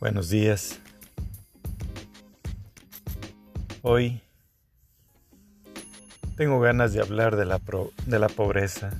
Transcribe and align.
Buenos 0.00 0.30
días. 0.30 0.80
Hoy 3.82 4.22
tengo 6.38 6.58
ganas 6.58 6.94
de 6.94 7.02
hablar 7.02 7.36
de 7.36 7.44
la, 7.44 7.60
de 8.06 8.18
la 8.18 8.30
pobreza. 8.30 8.98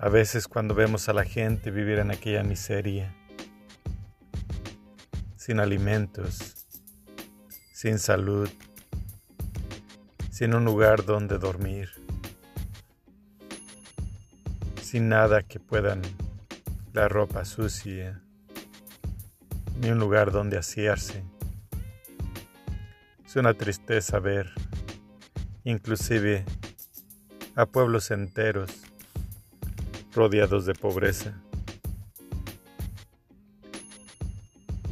A 0.00 0.08
veces 0.08 0.48
cuando 0.48 0.74
vemos 0.74 1.10
a 1.10 1.12
la 1.12 1.24
gente 1.24 1.70
vivir 1.70 1.98
en 1.98 2.10
aquella 2.10 2.42
miseria, 2.42 3.14
sin 5.36 5.60
alimentos, 5.60 6.66
sin 7.74 7.98
salud, 7.98 8.48
sin 10.30 10.54
un 10.54 10.64
lugar 10.64 11.04
donde 11.04 11.36
dormir, 11.36 11.90
sin 14.80 15.10
nada 15.10 15.42
que 15.42 15.60
puedan 15.60 16.00
la 16.92 17.08
ropa 17.08 17.44
sucia, 17.46 18.20
ni 19.80 19.88
un 19.88 19.98
lugar 19.98 20.30
donde 20.30 20.58
asearse. 20.58 21.24
Es 23.24 23.36
una 23.36 23.54
tristeza 23.54 24.18
ver, 24.18 24.50
inclusive, 25.64 26.44
a 27.56 27.64
pueblos 27.64 28.10
enteros 28.10 28.82
rodeados 30.14 30.66
de 30.66 30.74
pobreza. 30.74 31.32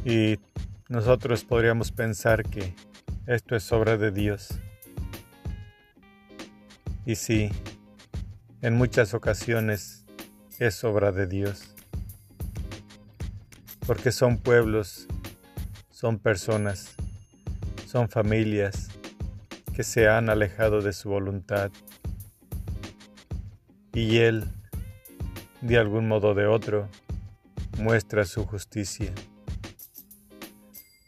Y 0.03 0.39
nosotros 0.89 1.43
podríamos 1.43 1.91
pensar 1.91 2.43
que 2.43 2.73
esto 3.27 3.55
es 3.55 3.71
obra 3.71 3.97
de 3.97 4.09
Dios. 4.09 4.59
Y 7.05 7.13
sí, 7.13 7.51
en 8.63 8.75
muchas 8.75 9.13
ocasiones 9.13 10.03
es 10.57 10.83
obra 10.83 11.11
de 11.11 11.27
Dios 11.27 11.75
porque 13.85 14.11
son 14.11 14.37
pueblos, 14.37 15.07
son 15.89 16.19
personas, 16.19 16.95
son 17.87 18.09
familias 18.09 18.89
que 19.73 19.83
se 19.83 20.07
han 20.07 20.29
alejado 20.29 20.81
de 20.81 20.93
su 20.93 21.09
voluntad 21.09 21.71
y 23.93 24.17
Él, 24.17 24.45
de 25.61 25.77
algún 25.77 26.07
modo 26.07 26.29
o 26.29 26.33
de 26.33 26.45
otro, 26.45 26.87
muestra 27.77 28.25
su 28.25 28.45
justicia. 28.45 29.13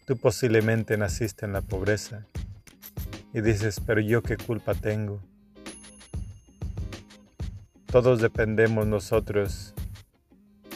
Tú 0.05 0.17
posiblemente 0.17 0.97
naciste 0.97 1.45
en 1.45 1.53
la 1.53 1.61
pobreza 1.61 2.25
y 3.33 3.41
dices, 3.41 3.79
pero 3.85 4.01
yo 4.01 4.21
qué 4.21 4.35
culpa 4.37 4.73
tengo. 4.73 5.21
Todos 7.85 8.19
dependemos 8.21 8.85
nosotros 8.85 9.73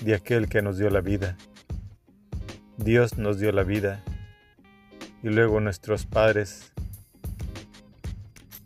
de 0.01 0.15
aquel 0.15 0.47
que 0.47 0.61
nos 0.61 0.77
dio 0.77 0.89
la 0.89 1.01
vida. 1.01 1.37
Dios 2.77 3.17
nos 3.17 3.39
dio 3.39 3.51
la 3.51 3.63
vida 3.63 4.03
y 5.23 5.29
luego 5.29 5.59
nuestros 5.59 6.05
padres 6.05 6.71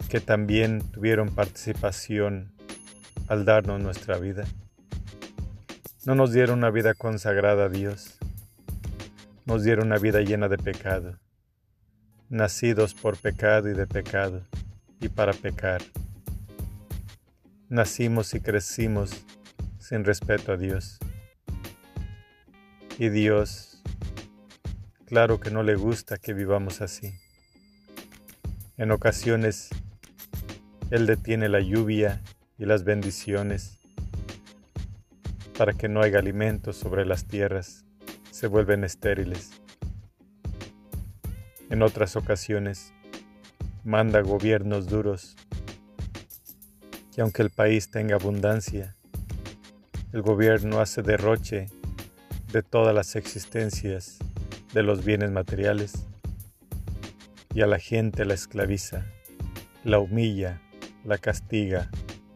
que 0.10 0.20
también 0.20 0.82
tuvieron 0.92 1.34
participación 1.34 2.52
al 3.30 3.46
darnos 3.46 3.82
nuestra 3.82 4.18
vida. 4.18 4.44
No 6.06 6.16
nos 6.16 6.34
dieron 6.34 6.60
una 6.60 6.72
vida 6.72 6.94
consagrada 6.94 7.66
a 7.66 7.70
Dios, 7.70 8.18
nos 9.46 9.64
dieron 9.64 9.88
una 9.88 9.98
vida 9.98 10.20
llena 10.20 10.50
de 10.50 10.58
pecado, 10.58 11.18
nacidos 12.28 12.94
por 12.94 13.18
pecado 13.18 13.70
y 13.70 13.74
de 13.74 13.88
pecado 13.88 14.46
y 15.00 15.08
para 15.08 15.32
pecar. 15.32 15.82
Nacimos 17.70 18.34
y 18.34 18.42
crecimos 18.42 19.24
sin 19.80 20.04
respeto 20.04 20.52
a 20.52 20.58
Dios. 20.58 21.00
Y 23.00 23.08
Dios 23.08 23.81
Claro 25.12 25.42
que 25.42 25.52
no 25.52 25.62
le 25.62 25.76
gusta 25.76 26.18
que 26.18 26.34
vivamos 26.34 26.80
así. 26.80 27.20
En 28.78 28.92
ocasiones, 28.92 29.68
Él 30.90 31.06
detiene 31.06 31.50
la 31.50 31.60
lluvia 31.60 32.22
y 32.58 32.64
las 32.64 32.86
bendiciones 32.86 33.78
para 35.58 35.74
que 35.74 35.90
no 35.90 36.02
haya 36.02 36.20
alimentos 36.20 36.78
sobre 36.78 37.06
las 37.06 37.26
tierras, 37.26 37.84
se 38.32 38.48
vuelven 38.48 38.86
estériles. 38.86 39.52
En 41.70 41.82
otras 41.82 42.16
ocasiones, 42.16 42.94
manda 43.84 44.22
gobiernos 44.22 44.88
duros 44.88 45.36
que 47.14 47.20
aunque 47.20 47.42
el 47.42 47.50
país 47.50 47.92
tenga 47.92 48.16
abundancia, 48.16 48.96
el 50.14 50.22
gobierno 50.22 50.80
hace 50.80 51.02
derroche 51.02 51.68
de 52.54 52.64
todas 52.64 52.96
las 52.96 53.18
existencias 53.18 54.20
de 54.74 54.84
los 54.84 55.04
bienes 55.04 55.32
materiales 55.32 56.06
y 57.54 57.62
a 57.62 57.68
la 57.68 57.80
gente 57.80 58.24
la 58.26 58.34
esclaviza, 58.34 59.06
la 59.84 60.00
humilla, 60.00 60.62
la 61.04 61.18
castiga, 61.18 61.90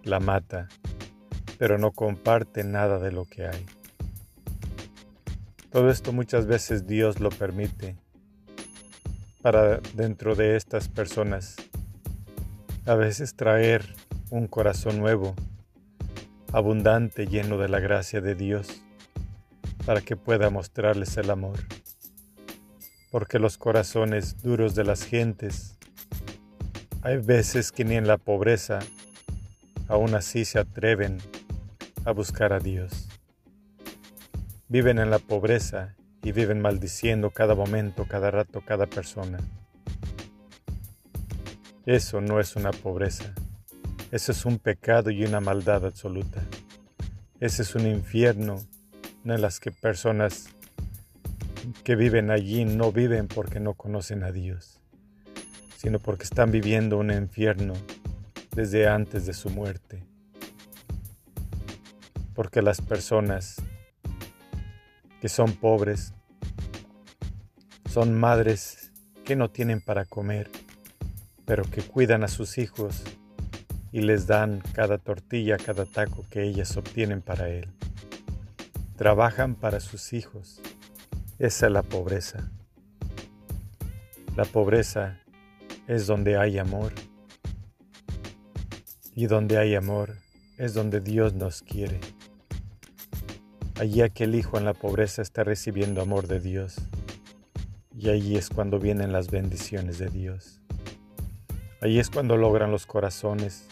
la 0.04 0.20
mata, 0.20 0.68
pero 1.58 1.78
no 1.78 1.92
comparte 1.92 2.64
nada 2.64 3.00
de 3.00 3.12
lo 3.12 3.26
que 3.26 3.48
hay. 3.48 3.66
Todo 5.70 5.90
esto 5.90 6.12
muchas 6.12 6.46
veces 6.46 6.88
Dios 6.88 7.20
lo 7.20 7.30
permite 7.30 7.96
para 9.42 9.80
dentro 9.94 10.36
de 10.36 10.56
estas 10.56 10.90
personas 10.90 11.56
a 12.86 12.96
veces 12.96 13.36
traer 13.36 13.96
un 14.30 14.48
corazón 14.48 15.00
nuevo, 15.00 15.36
abundante, 16.52 17.28
lleno 17.28 17.58
de 17.58 17.70
la 17.70 17.80
gracia 17.80 18.22
de 18.22 18.36
Dios, 18.36 18.84
para 19.86 20.02
que 20.02 20.16
pueda 20.16 20.50
mostrarles 20.50 21.18
el 21.18 21.30
amor 21.30 21.60
porque 23.16 23.40
los 23.40 23.58
corazones 23.58 24.44
duros 24.44 24.76
de 24.76 24.84
las 24.84 25.06
gentes 25.06 25.78
hay 27.02 27.16
veces 27.16 27.72
que 27.72 27.86
ni 27.86 27.96
en 27.96 28.08
la 28.08 28.18
pobreza 28.18 28.80
aún 29.88 30.16
así 30.16 30.44
se 30.44 30.60
atreven 30.60 31.20
a 32.04 32.12
buscar 32.12 32.52
a 32.52 32.60
Dios. 32.60 33.08
Viven 34.68 35.00
en 35.00 35.12
la 35.12 35.20
pobreza 35.20 35.96
y 36.24 36.34
viven 36.34 36.60
maldiciendo 36.60 37.30
cada 37.32 37.56
momento, 37.56 38.06
cada 38.06 38.32
rato, 38.32 38.60
cada 38.66 38.86
persona. 38.86 39.38
Eso 41.86 42.20
no 42.20 42.42
es 42.42 42.58
una 42.58 42.72
pobreza, 42.72 43.34
eso 44.12 44.34
es 44.34 44.44
un 44.44 44.60
pecado 44.60 45.10
y 45.10 45.24
una 45.24 45.40
maldad 45.40 45.86
absoluta. 45.86 46.44
Ese 47.40 47.62
es 47.62 47.76
un 47.76 47.88
infierno 47.88 48.58
en 49.24 49.42
las 49.42 49.62
que 49.62 49.72
personas 49.72 50.50
que 51.86 51.96
viven 51.96 52.32
allí 52.32 52.66
no 52.66 52.92
viven 52.92 53.28
porque 53.28 53.60
no 53.60 53.76
conocen 53.76 54.24
a 54.24 54.32
Dios, 54.32 54.82
sino 55.78 56.00
porque 56.00 56.24
están 56.24 56.50
viviendo 56.50 56.98
un 56.98 57.12
infierno 57.12 57.76
desde 58.56 58.88
antes 58.88 59.28
de 59.28 59.36
su 59.36 59.52
muerte. 59.52 60.04
Porque 62.34 62.64
las 62.64 62.82
personas 62.82 63.58
que 65.22 65.30
son 65.30 65.54
pobres 65.54 66.16
son 67.88 68.20
madres 68.20 68.92
que 69.24 69.36
no 69.36 69.52
tienen 69.52 69.80
para 69.80 70.06
comer, 70.06 70.50
pero 71.46 71.66
que 71.66 71.84
cuidan 71.84 72.24
a 72.24 72.30
sus 72.30 72.58
hijos 72.58 73.04
y 73.92 74.02
les 74.02 74.26
dan 74.26 74.64
cada 74.74 74.98
tortilla, 74.98 75.58
cada 75.58 75.86
taco 75.86 76.26
que 76.32 76.42
ellas 76.42 76.78
obtienen 76.78 77.22
para 77.22 77.48
él. 77.48 77.70
Trabajan 78.98 79.54
para 79.54 79.80
sus 79.80 80.14
hijos 80.14 80.64
esa 81.38 81.66
es 81.66 81.72
la 81.74 81.84
pobreza. 81.84 82.50
La 84.38 84.46
pobreza 84.46 85.20
es 85.86 86.08
donde 86.08 86.38
hay 86.38 86.58
amor. 86.58 86.94
Y 89.14 89.28
donde 89.28 89.58
hay 89.58 89.76
amor 89.76 90.16
es 90.58 90.74
donde 90.74 91.02
Dios 91.02 91.34
nos 91.34 91.62
quiere. 91.62 92.00
Allí 93.78 94.02
aquel 94.02 94.36
hijo 94.36 94.58
en 94.58 94.64
la 94.64 94.74
pobreza 94.74 95.22
está 95.22 95.44
recibiendo 95.44 96.02
amor 96.02 96.28
de 96.28 96.40
Dios. 96.40 96.76
Y 97.94 98.10
allí 98.10 98.38
es 98.38 98.50
cuando 98.50 98.80
vienen 98.80 99.12
las 99.12 99.30
bendiciones 99.30 100.00
de 100.00 100.08
Dios. 100.08 100.62
Allí 101.82 102.00
es 102.00 102.10
cuando 102.10 102.38
logran 102.38 102.72
los 102.72 102.86
corazones 102.86 103.68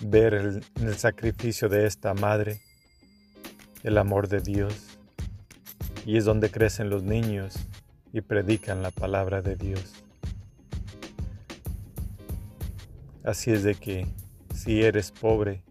ver 0.00 0.34
el, 0.34 0.64
en 0.74 0.88
el 0.88 0.96
sacrificio 0.96 1.68
de 1.68 1.86
esta 1.86 2.12
madre 2.12 2.60
el 3.84 3.98
amor 3.98 4.28
de 4.28 4.40
Dios 4.40 4.93
y 6.06 6.16
es 6.16 6.24
donde 6.24 6.50
crecen 6.50 6.90
los 6.90 7.02
niños 7.02 7.54
y 8.12 8.20
predican 8.20 8.82
la 8.82 8.90
palabra 8.90 9.42
de 9.42 9.56
Dios. 9.56 10.04
Así 13.24 13.50
es 13.50 13.62
de 13.62 13.74
que 13.74 14.06
si 14.54 14.82
eres 14.82 15.10
pobre 15.10 15.62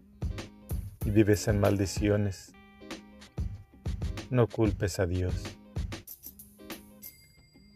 y 1.04 1.10
vives 1.10 1.46
en 1.46 1.60
maldiciones, 1.60 2.52
no 4.30 4.48
culpes 4.48 4.98
a 4.98 5.06
Dios, 5.06 5.34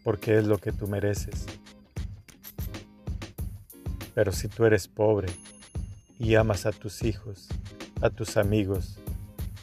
porque 0.03 0.37
es 0.37 0.45
lo 0.45 0.57
que 0.57 0.73
tú 0.73 0.87
mereces. 0.87 1.45
Pero 4.13 4.33
si 4.33 4.49
tú 4.49 4.65
eres 4.65 4.89
pobre 4.89 5.29
y 6.19 6.35
amas 6.35 6.65
a 6.65 6.73
tus 6.73 7.03
hijos, 7.03 7.47
a 8.01 8.09
tus 8.09 8.35
amigos, 8.35 8.99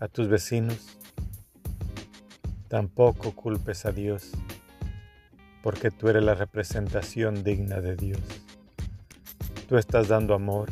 a 0.01 0.09
tus 0.09 0.29
vecinos, 0.29 0.97
Tampoco 2.77 3.33
culpes 3.33 3.87
a 3.87 3.91
Dios, 3.91 4.33
porque 5.63 5.91
tú 5.91 6.11
eres 6.11 6.23
la 6.23 6.35
representación 6.35 7.43
digna 7.43 7.81
de 7.81 7.97
Dios. 7.97 8.21
Tú 9.67 9.79
estás 9.79 10.09
dando 10.09 10.35
amor 10.35 10.69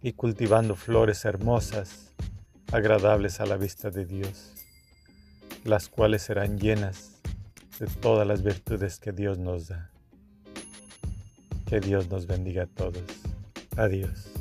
y 0.00 0.14
cultivando 0.14 0.74
flores 0.74 1.26
hermosas, 1.26 2.14
agradables 2.72 3.40
a 3.40 3.44
la 3.44 3.58
vista 3.58 3.90
de 3.90 4.06
Dios, 4.06 4.54
las 5.64 5.90
cuales 5.90 6.22
serán 6.22 6.58
llenas 6.58 7.20
de 7.78 7.88
todas 7.88 8.26
las 8.26 8.42
virtudes 8.42 8.98
que 8.98 9.12
Dios 9.12 9.36
nos 9.36 9.68
da. 9.68 9.90
Que 11.66 11.80
Dios 11.80 12.08
nos 12.08 12.26
bendiga 12.26 12.62
a 12.62 12.68
todos. 12.68 13.04
Adiós. 13.76 14.32